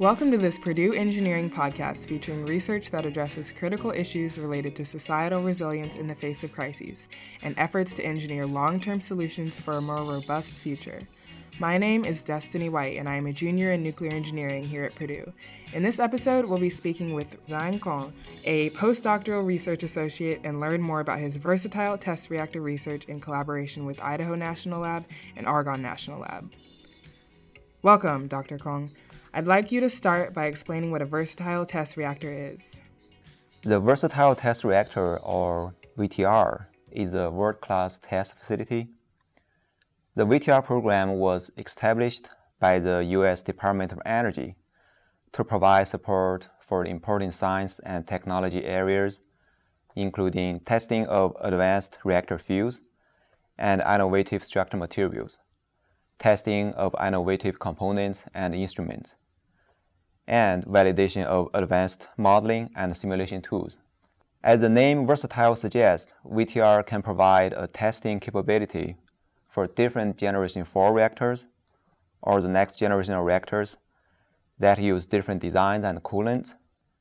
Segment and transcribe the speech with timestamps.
[0.00, 5.42] Welcome to this Purdue Engineering podcast featuring research that addresses critical issues related to societal
[5.42, 7.06] resilience in the face of crises
[7.42, 11.00] and efforts to engineer long term solutions for a more robust future.
[11.58, 14.94] My name is Destiny White, and I am a junior in nuclear engineering here at
[14.94, 15.34] Purdue.
[15.74, 20.80] In this episode, we'll be speaking with Zhang Kong, a postdoctoral research associate, and learn
[20.80, 25.04] more about his versatile test reactor research in collaboration with Idaho National Lab
[25.36, 26.50] and Argonne National Lab.
[27.82, 28.56] Welcome, Dr.
[28.56, 28.90] Kong.
[29.32, 32.80] I'd like you to start by explaining what a versatile test reactor is.
[33.62, 38.88] The Versatile Test Reactor, or VTR, is a world class test facility.
[40.16, 42.26] The VTR program was established
[42.58, 43.40] by the U.S.
[43.40, 44.56] Department of Energy
[45.32, 49.20] to provide support for important science and technology areas,
[49.94, 52.80] including testing of advanced reactor fuels
[53.56, 55.38] and innovative structural materials,
[56.18, 59.14] testing of innovative components and instruments,
[60.30, 63.78] and validation of advanced modeling and simulation tools.
[64.44, 68.96] As the name Versatile suggests, VTR can provide a testing capability
[69.48, 71.46] for different generation 4 reactors
[72.22, 73.76] or the next generation of reactors
[74.58, 76.54] that use different designs and coolants.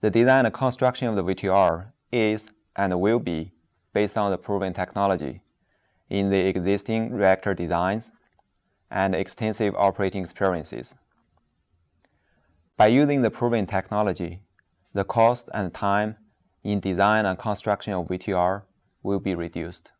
[0.00, 3.52] The design and construction of the VTR is and will be
[3.92, 5.42] based on the proven technology
[6.10, 8.10] in the existing reactor designs
[8.90, 10.96] and extensive operating experiences.
[12.82, 14.40] By using the proven technology,
[14.92, 16.16] the cost and time
[16.64, 18.64] in design and construction of VTR
[19.04, 19.92] will be reduced.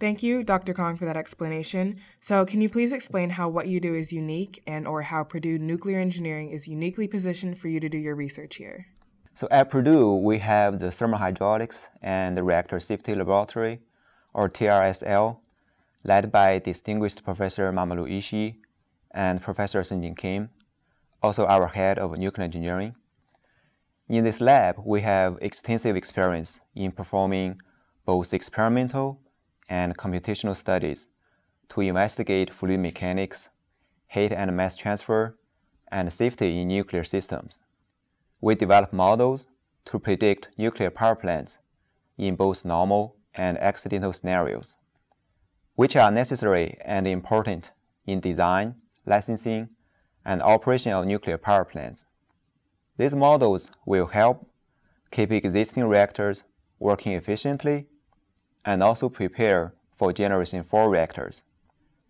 [0.00, 0.74] Thank you, Dr.
[0.74, 2.00] Kong, for that explanation.
[2.20, 5.60] So, can you please explain how what you do is unique and or how Purdue
[5.60, 8.86] Nuclear Engineering is uniquely positioned for you to do your research here?
[9.36, 13.78] So at Purdue, we have the Thermal Hydraulics and the Reactor Safety Laboratory,
[14.34, 15.36] or TRSL,
[16.02, 18.56] led by distinguished Professor Mamoru Ishii
[19.12, 20.50] and Professor Seungjin Kim,
[21.22, 22.94] also our head of nuclear engineering.
[24.08, 27.60] In this lab, we have extensive experience in performing
[28.04, 29.20] both experimental
[29.68, 31.06] and computational studies
[31.70, 33.48] to investigate fluid mechanics,
[34.08, 35.38] heat and mass transfer,
[35.90, 37.58] and safety in nuclear systems.
[38.40, 39.46] We develop models
[39.86, 41.58] to predict nuclear power plants
[42.18, 44.76] in both normal and accidental scenarios,
[45.74, 47.70] which are necessary and important
[48.06, 48.74] in design,
[49.06, 49.70] licensing,
[50.24, 52.04] and operation of nuclear power plants.
[52.96, 54.48] These models will help
[55.10, 56.42] keep existing reactors
[56.78, 57.86] working efficiently
[58.64, 61.42] and also prepare for Generation 4 reactors.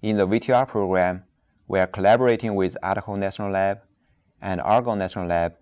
[0.02, 1.24] In the VTR program,
[1.68, 3.80] we are collaborating with Idaho National Lab
[4.40, 5.54] and Argonne National Lab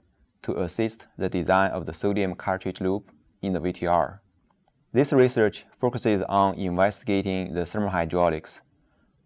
[0.43, 3.11] to assist the design of the sodium cartridge loop
[3.43, 4.21] in the VTR.
[4.93, 8.61] This research focuses on investigating the thermal hydraulics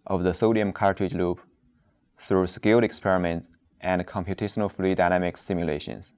[0.06, 1.40] of the sodium cartridge loop
[2.26, 3.46] through scaled experiments
[3.80, 6.14] and computational fluid dynamics simulations.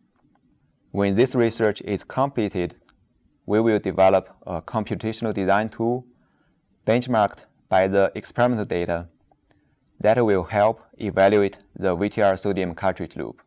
[0.92, 2.76] When this research is completed,
[3.44, 6.06] we will develop a computational design tool
[6.86, 9.08] benchmarked by the experimental data
[10.00, 13.42] that will help evaluate the VTR sodium cartridge loop.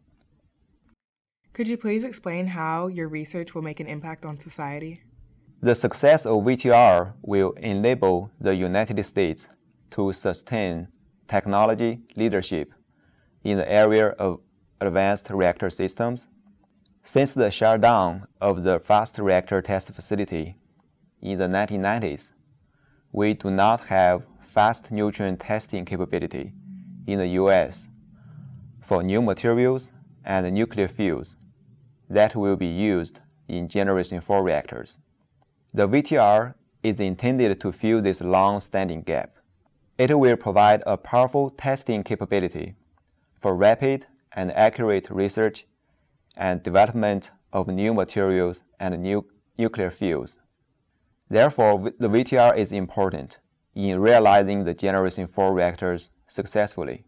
[1.53, 5.01] Could you please explain how your research will make an impact on society?
[5.61, 9.47] The success of VTR will enable the United States
[9.91, 10.87] to sustain
[11.29, 12.73] technology leadership
[13.43, 14.39] in the area of
[14.81, 16.27] advanced reactor systems.
[17.03, 20.57] Since the shutdown of the fast reactor test facility
[21.21, 22.31] in the 1990s,
[23.11, 24.23] we do not have
[24.53, 26.51] fast neutron testing capability
[27.07, 27.87] in the US
[28.81, 29.91] for new materials
[30.25, 31.35] and nuclear fuels
[32.09, 34.99] that will be used in Generation 4 reactors.
[35.73, 39.38] The VTR is intended to fill this long standing gap.
[39.99, 42.75] It will provide a powerful testing capability
[43.41, 45.65] for rapid and accurate research
[46.37, 49.25] and development of new materials and new
[49.57, 50.37] nuclear fuels.
[51.29, 53.39] Therefore, the VTR is important
[53.75, 57.03] in realizing the Generation 4 reactors successfully.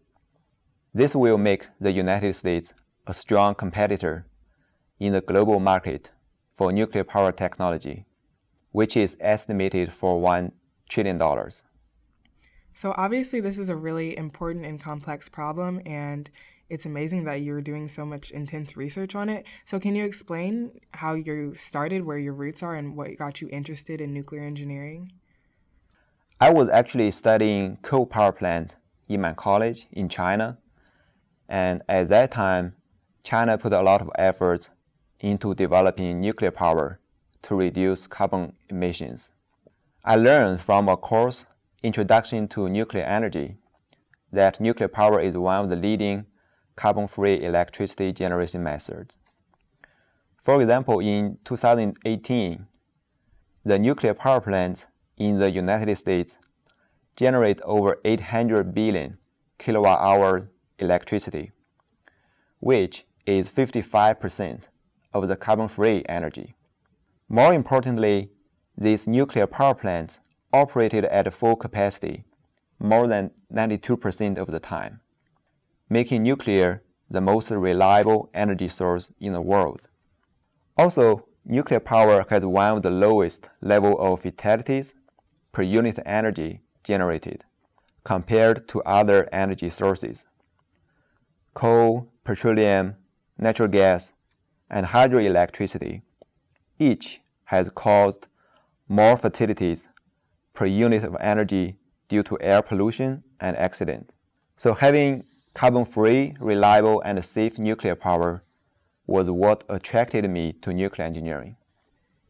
[0.92, 2.74] This will make the United States
[3.06, 4.26] a strong competitor
[5.00, 6.10] in the global market
[6.54, 8.04] for nuclear power technology,
[8.70, 10.52] which is estimated for $1
[10.90, 11.18] trillion.
[12.74, 16.30] So, obviously, this is a really important and complex problem, and
[16.68, 19.46] it's amazing that you're doing so much intense research on it.
[19.64, 23.48] So, can you explain how you started, where your roots are, and what got you
[23.50, 25.12] interested in nuclear engineering?
[26.40, 28.76] I was actually studying coal power plant
[29.08, 30.58] in my college in China,
[31.48, 32.74] and at that time,
[33.22, 34.70] China put a lot of effort
[35.20, 36.98] into developing nuclear power
[37.42, 39.30] to reduce carbon emissions.
[40.04, 41.46] I learned from a course
[41.82, 43.56] Introduction to Nuclear Energy
[44.30, 46.26] that nuclear power is one of the leading
[46.76, 49.16] carbon free electricity generation methods.
[50.44, 52.66] For example, in 2018,
[53.64, 54.86] the nuclear power plants
[55.16, 56.38] in the United States
[57.16, 59.18] generate over 800 billion
[59.58, 61.50] kilowatt hour electricity,
[62.60, 64.60] which is 55%
[65.12, 66.54] of the carbon free energy.
[67.28, 68.30] More importantly,
[68.78, 70.20] these nuclear power plants
[70.52, 72.24] operated at full capacity
[72.78, 75.00] more than 92% of the time,
[75.88, 79.82] making nuclear the most reliable energy source in the world.
[80.76, 84.94] Also, nuclear power has one of the lowest level of fatalities
[85.52, 87.44] per unit energy generated
[88.04, 90.24] compared to other energy sources.
[91.54, 92.96] Coal, petroleum,
[93.38, 94.12] natural gas,
[94.70, 96.02] and hydroelectricity
[96.78, 98.26] each has caused
[98.88, 99.86] more fatalities
[100.54, 101.76] per unit of energy
[102.08, 104.12] due to air pollution and accident.
[104.56, 108.42] So having carbon-free, reliable, and safe nuclear power
[109.06, 111.56] was what attracted me to nuclear engineering.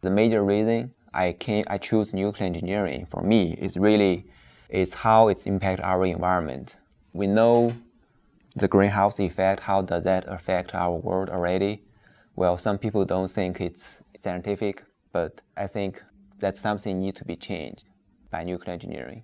[0.00, 4.26] The major reason I came, I choose nuclear engineering for me is really
[4.68, 6.76] is how it impacts our environment.
[7.12, 7.74] We know
[8.56, 9.64] the greenhouse effect.
[9.64, 11.82] How does that affect our world already?
[12.34, 16.02] Well, some people don't think it's scientific, but I think
[16.38, 17.84] that's something need to be changed
[18.32, 19.22] by nuclear engineering.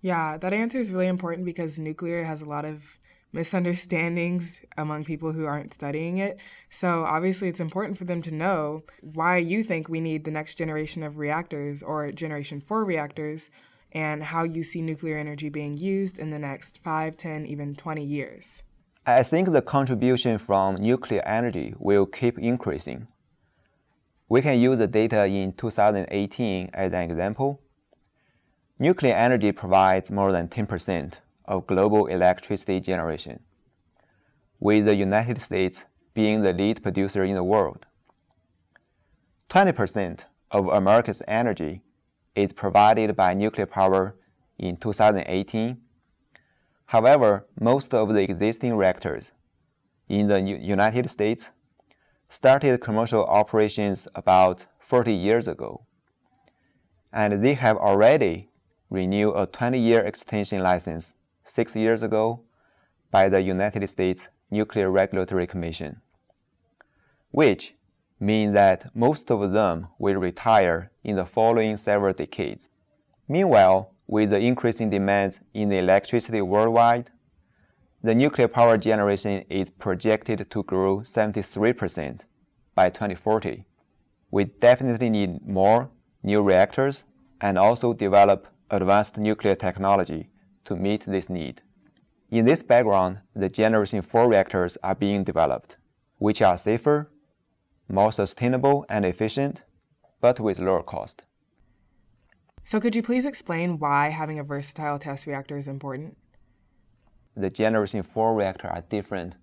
[0.00, 2.98] Yeah, that answer is really important because nuclear has a lot of
[3.32, 6.38] misunderstandings among people who aren't studying it.
[6.70, 10.56] So obviously, it's important for them to know why you think we need the next
[10.56, 13.50] generation of reactors or generation four reactors
[13.92, 18.04] and how you see nuclear energy being used in the next 5, 10, even 20
[18.04, 18.62] years.
[19.04, 23.08] I think the contribution from nuclear energy will keep increasing.
[24.28, 27.60] We can use the data in 2018 as an example.
[28.82, 31.12] Nuclear energy provides more than 10%
[31.44, 33.38] of global electricity generation,
[34.58, 35.84] with the United States
[36.14, 37.86] being the lead producer in the world.
[39.50, 41.82] 20% of America's energy
[42.34, 44.16] is provided by nuclear power
[44.58, 45.80] in 2018.
[46.86, 49.30] However, most of the existing reactors
[50.08, 51.52] in the United States
[52.28, 55.86] started commercial operations about 40 years ago,
[57.12, 58.48] and they have already
[58.92, 62.42] renewed a 20 year extension license six years ago
[63.10, 66.02] by the United States Nuclear Regulatory Commission,
[67.30, 67.74] which
[68.20, 72.68] means that most of them will retire in the following several decades.
[73.26, 77.10] Meanwhile, with the increasing demand in electricity worldwide,
[78.02, 82.20] the nuclear power generation is projected to grow 73%
[82.74, 83.64] by 2040.
[84.30, 85.88] We definitely need more
[86.22, 87.04] new reactors
[87.40, 90.30] and also develop advanced nuclear technology
[90.64, 91.62] to meet this need.
[92.30, 95.76] In this background, the Generation 4 reactors are being developed,
[96.16, 97.10] which are safer,
[97.88, 99.62] more sustainable and efficient,
[100.20, 101.24] but with lower cost.
[102.64, 106.16] So, could you please explain why having a versatile test reactor is important?
[107.36, 109.34] The Generation 4 reactor are different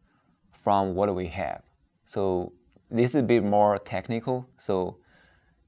[0.51, 1.61] from what we have.
[2.05, 2.53] So,
[2.89, 4.49] this is a bit more technical.
[4.57, 4.97] So,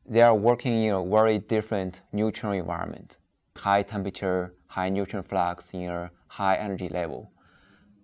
[0.07, 3.17] they are working in a very different neutron environment,
[3.61, 7.31] high temperature, high neutron flux in a high energy level.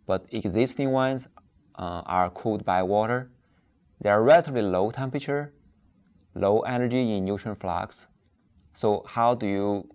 [0.06, 1.28] But existing ones
[1.76, 3.32] uh, are cooled by water.
[4.00, 5.54] They are relatively low temperature,
[6.36, 8.08] low energy in neutron flux.
[8.74, 9.90] So how do you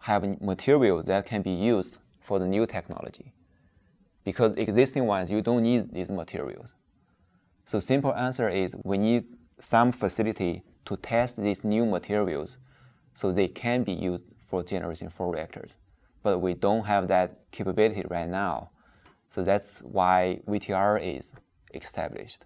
[0.00, 3.32] have materials that can be used for the new technology?
[4.22, 6.74] Because existing ones, you don't need these materials.
[7.64, 9.24] So simple answer is we need
[9.58, 12.58] some facility to test these new materials
[13.14, 15.78] so they can be used for generation 4 reactors
[16.22, 18.70] but we don't have that capability right now.
[19.28, 21.34] So that's why VTR is
[21.74, 22.44] established.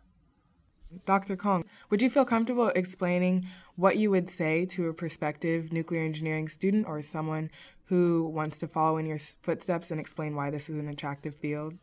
[1.07, 1.37] Dr.
[1.37, 3.45] Kong, would you feel comfortable explaining
[3.75, 7.49] what you would say to a prospective nuclear engineering student or someone
[7.87, 11.75] who wants to follow in your footsteps and explain why this is an attractive field?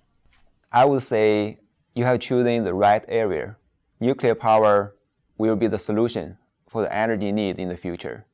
[0.71, 1.59] I would say
[1.93, 3.57] you have chosen the right area.
[3.99, 4.95] Nuclear power
[5.37, 6.37] will be the solution
[6.69, 8.25] for the energy need in the future.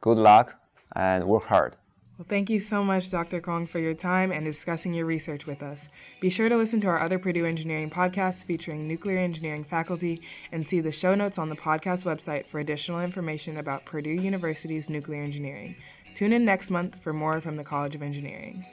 [0.00, 0.58] Good luck
[0.94, 1.76] and work hard.
[2.16, 3.40] Well, thank you so much, Dr.
[3.40, 5.88] Kong, for your time and discussing your research with us.
[6.20, 10.22] Be sure to listen to our other Purdue Engineering podcasts featuring nuclear engineering faculty
[10.52, 14.88] and see the show notes on the podcast website for additional information about Purdue University's
[14.88, 15.74] nuclear engineering.
[16.14, 18.64] Tune in next month for more from the College of Engineering.